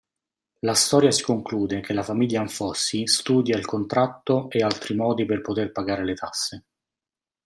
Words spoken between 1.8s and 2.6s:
che la famiglia